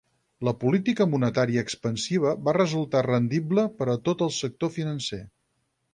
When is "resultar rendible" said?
2.59-3.67